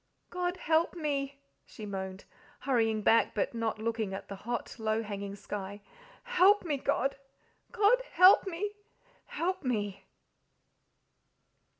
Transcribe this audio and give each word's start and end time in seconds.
"God 0.31 0.57
help 0.57 0.95
me!" 0.95 1.37
she 1.63 1.85
moaned, 1.85 2.25
hurrying 2.61 3.03
back, 3.03 3.35
but 3.35 3.53
not 3.53 3.77
looking 3.77 4.15
at 4.15 4.29
the 4.29 4.35
hot, 4.35 4.79
low 4.79 5.03
hanging 5.03 5.35
sky. 5.35 5.79
"Help 6.23 6.65
me, 6.65 6.77
God! 6.77 7.17
God, 7.71 8.01
help 8.13 8.47
me, 8.47 8.71
help 9.27 9.63
me!" 9.63 10.05